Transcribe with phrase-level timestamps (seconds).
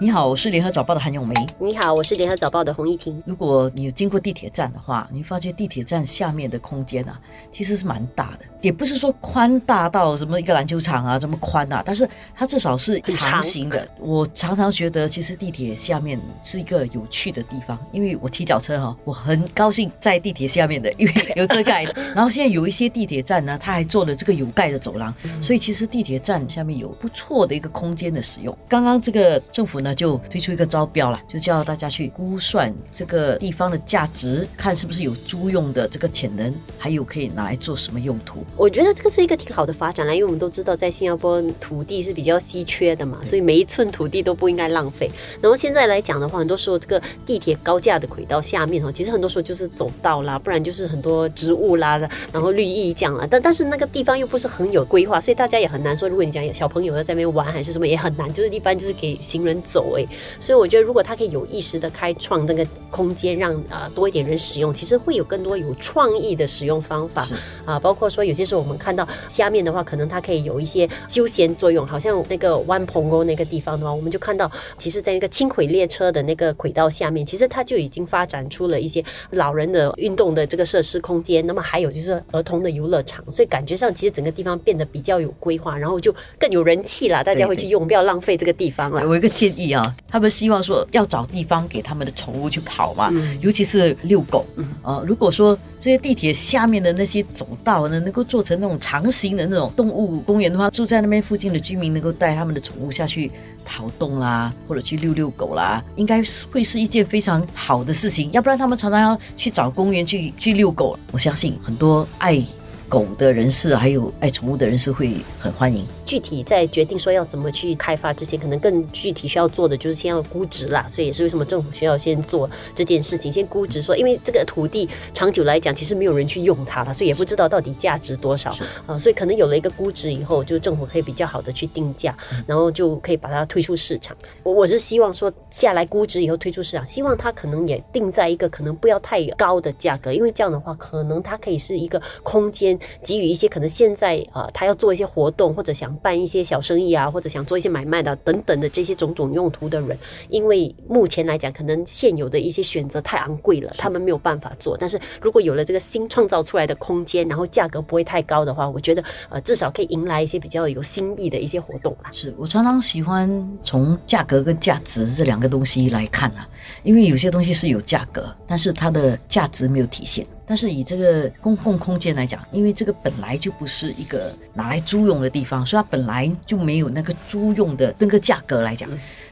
[0.00, 1.34] 你好，我是联合早报的韩永梅。
[1.58, 3.20] 你好，我是联合早报的洪一婷。
[3.26, 7.18] 如果你有经过地铁站的话，你会发现地铁站下面的空间啊，
[7.50, 13.88] 其实是蛮大的，也不是说宽大到什么一个篮球场啊这么宽啊，但是它至少是长形的。
[13.98, 21.82] 我常常觉得，其实地铁下面是一个有趣的地方，因为我骑脚车哈，我很高兴在地铁下面的，因为有遮盖。
[22.14, 25.12] 然后现在有一些地铁站呢，它还做了这个有盖的走廊，
[25.42, 28.56] 所以其实地铁站下面有不错的一个空间的使用。
[28.68, 29.87] 刚刚这个政府呢。
[29.88, 38.44] 那就推出一个招标了，就叫大家去估算这个地方的价值，看是不是有租用的这个潜能，还有可以拿来做什么用途。
[38.54, 45.10] 我觉得这个是一个挺好的发展啦，因为我们都知道在新加坡土地是比较稀缺的嘛，所以每一寸土地都不应该浪费。
[45.40, 51.96] 然后现在来讲的话，很多时候这个地铁高架的轨道下面哈，其实很多时候就是走道啦，不然就是很多植物啦，
[52.30, 53.26] 然后绿意这样啦。
[53.30, 58.28] 但但是那个地方又不是很有规划，所以大家也很难说，如果你讲小朋友要在那边玩还是什么，也很难。
[58.34, 59.77] 就是一般就是给行人走。
[59.78, 60.04] 走诶，
[60.40, 67.28] 所以我觉得如果他可以有意识的开创那个空间，让啊多一点人使用，其实会有更多有创意的使用方法
[67.64, 67.78] 啊。
[67.78, 81.46] 包括说有些时候我们看到下面的话，可能它可以有一些休闲作用，好像那个湾棚沟那个地方的话，我们就看到，其实在那个轻轨列车的那个轨道下面，其实它就已经发展出了一些老人的运动的这个设施空间。
[81.46, 89.06] 那么还有就是儿童的游乐场，所以感觉上其实整个地方变得比较有规划，然后就更有人气了，大家会去用，不要浪费这个地方了。
[89.06, 89.67] 我一个建议。
[89.72, 94.46] 啊，他们希望说要找地方给他们的宠物去跑嘛，尤其是遛狗。
[94.82, 103.30] 啊，如果说这些地铁下面的那些走道呢，能够做成那种长形的那种动物公园的话，住在那边附近的居民能够带他们的宠物下去
[103.64, 108.30] 跑动啦，或者去遛遛狗啦，应该会是一件非常好的事情。
[108.32, 112.42] 要不然他们常常要去找公园去去遛狗，我相信很多爱。
[112.88, 115.84] 狗的人士，还有爱宠物的人士会很欢迎。
[116.06, 120.86] 具体在决定说要怎么去开发之前，可能更具体需要做的就是先要估值啦。
[120.88, 123.82] 所以也是为什么政府需要先做这件事情，先估值。
[123.82, 128.56] 说因为这个土地长久来讲，其实没有人去用它了，所以也不知道到底价值多少
[128.86, 128.98] 啊。
[128.98, 132.16] 所以可能有了一个估值以后，就政府可以比较好的去定价，
[132.46, 134.16] 然后就可以把它推出市场。
[134.42, 142.77] 我我是希望说下来估值以后推出市场，希望它可能也定在一个可能不要太高的价格，因为这样的话，可能它可以是一个空间。
[143.02, 154.76] 给予一些可能现在啊，他要做一些活动，或者想办一些小生意啊，或者想做一些买卖的等等的这些种种用途的人，因为目前来讲，可能现有的一些选择太昂贵了，他们没有办法做。
[154.78, 162.10] 但是如果有了这个新创造出来的空间，然后价格不会太高的话，我觉得呃，至少可以迎来一些比较有新意的一些活动啦。
[162.12, 166.48] 是我常常喜欢从价格跟价值这两个东西来看啊，
[166.82, 170.26] 因为有些东西是有价格，但是它的价值没有体现。
[170.48, 178.88] 但是以这个公共空间来讲，因为这个本来就不是一个拿来租用的地方，所以它本来就没有那个租用的那个价格来讲。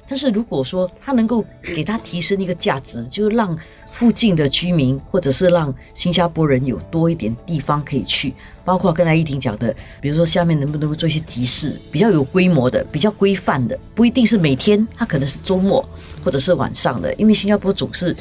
[0.07, 1.43] 但是如果说它能够
[1.75, 3.59] 给它提升一个价值，就让
[3.91, 15.83] 附近的居民或者是让新加坡人有多一点地方可以去，包括刚才一婷讲的，比如说下面能不能够做一些集市，比较有规模的、比较规范的，不一定是每天，它可能是周末
[16.23, 18.15] 或者是晚上的，因为新加坡总是。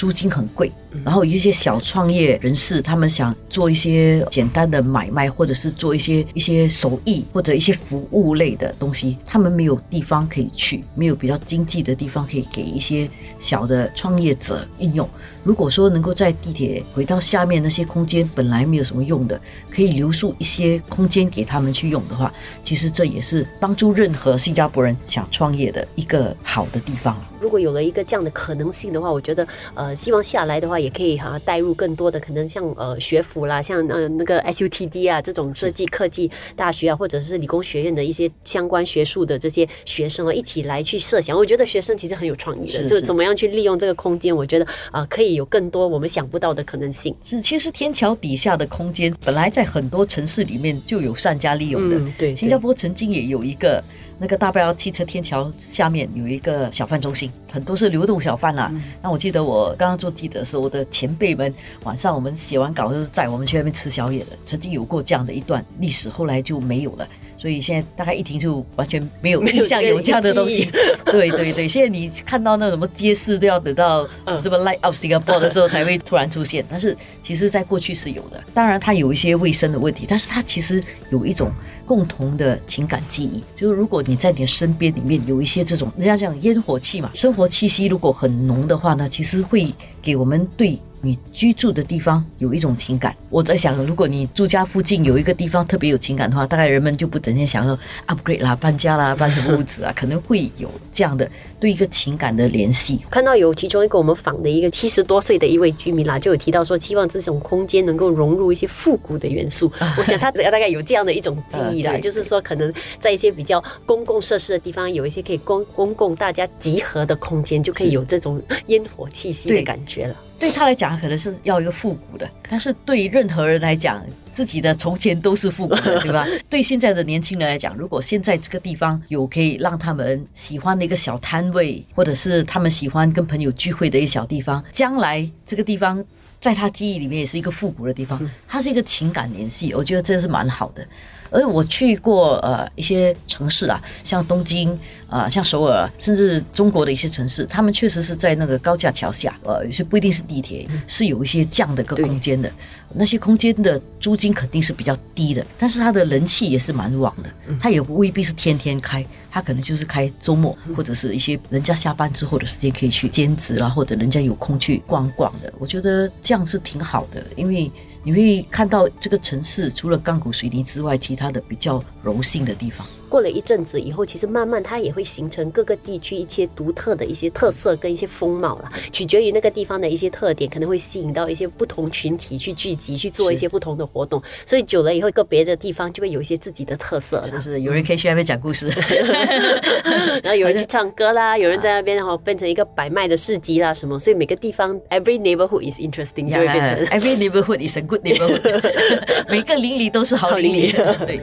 [0.00, 0.72] 租金很贵，
[1.04, 13.06] 然后一些小创业人士，他们想做一些简单的买卖，或者是做一些一些手艺或者一些服务类的东西，他们没有地方可以去，没有比较经济的地方可以给一些
[13.38, 15.06] 小的创业者运用。
[15.44, 19.38] 如果说能够在地铁回到下面那些空间本来没有什么用的，
[19.70, 27.14] 可以留宿一些空间给他们去用的话，其实这也是帮助任何新加坡人想创业的一个好的地方。
[27.38, 41.34] 如果有了一个这样的可能性的话，我觉得呃，希望下来的话也可以哈带入更多的可能，像呃学府啦，像呃那个 SUTD 啊这种设计科技大学啊，或者是理工学院的一些相关学术的这些学生啊，一起来去设想。
[41.34, 45.30] 我觉得学生其实很有创意的，就怎么样去利用这个空间，我觉得啊可以。
[45.30, 47.14] 有更多我们想不到的可能性。
[47.22, 52.00] 是，其实天桥底下的空间本来在很多城市里面就有善加利用的。
[52.18, 53.80] 对，新加坡曾经也有一个
[54.22, 58.70] 那个大标汽车天桥下面有一个小贩中心，很多是流动小贩啦。
[59.02, 61.52] 那我记得我刚刚做记者的时候，我的前辈们
[61.84, 64.36] 晚上我们写完稿就是在我们去那边吃宵夜的。
[64.44, 67.08] 曾经有过这样的一段历史，后来就没有了。
[67.40, 70.70] 所以现在大概一停就完全没有印象有这样的东西。
[71.10, 74.06] 对对对，现在你看到那什么街市都要等到
[74.38, 78.44] 什么 Light Up Singapore 的时候才会突然出现，但是其实在过去是有的。
[78.52, 81.50] 当然它有一些卫生的问题，但是它其实有一种
[81.86, 89.72] 共同的情感记忆，就是如果你在你的身边里面有一些这种人家讲烟火气嘛，生活气息如果很浓的话呢，其实会
[90.02, 90.78] 给我们对。
[91.02, 93.14] 你居住的地方有一种情感。
[93.30, 103.00] 我在想，如果你住家附近有一个地方特别有情感的话，大概人们就不整天想要 upgrade 啦、搬家啦、 搬什么屋子啊，可能会有这样的对一个情感的联系。
[103.08, 109.70] 看到有其中一个我们访的一个七十多岁的一位居民啦，就有提到说，希望这种空间能够融入一些复古的元素。
[109.96, 120.14] 我想他只要大概有这样的一种记忆啦， 呃就是说可能在一些比较公共设施的地方，有一些可以公公共大家集合的空间，就可以有这种烟火气息的感觉了。
[120.40, 124.02] 对他来讲，可能是要一个复古的，但是对任何人来讲，
[124.32, 126.26] 自己的从前都是复古的，对吧？
[126.48, 136.02] 对现在的年轻人来讲，如果现在这个地方有可以让他们喜欢的一个小摊位，或者是他们喜欢跟朋友聚会的一个小地方，将来这个地方
[136.40, 140.86] 在他记忆里面也是一个复古的地方，它是一个情感联系，我觉得这是蛮好的。
[141.30, 144.78] 而我去过呃一些城市啊，像东京
[145.08, 152.50] 啊、像首尔，甚至中国的一些城市，他们确实是在那个高架桥下，呃，有些不一定是地铁，是有一些这样的一个空间的。
[152.94, 157.30] 那些空间的租金肯定是比较低的，但是它的人气也是蛮旺的。
[157.60, 165.52] 它也未必是天天开，它可能就是开周末或者是一些人家下班之后的时间可以去兼职啦，或者人家有空去逛逛的。
[165.58, 167.70] 我觉得这样是挺好的，因为
[168.02, 172.86] 你会看到这个城市除了钢骨水泥之外，其他的比较柔性的地方。
[173.10, 187.28] 过了一阵子以后，其实慢慢它也会形成各个地区一些独特的一些特色跟一些风貌了，取决于那个地方的一些特点，可能会吸引到一些不同群体去聚集去做一些不同的活动，所以久了以后，个别的地方就会有一些自己的特色了。
[187.28, 188.68] 就是有人可以去那边讲故事，
[190.22, 198.62] 然后有人去唱歌啦，有人在那边然后变成一个摆卖的市集啦什么，所以每个地方 every neighborhood is interesting 就会变成 every neighborhood is a good neighborhood，
[199.28, 200.72] 每个邻里都是好邻里。
[201.06, 201.20] 对。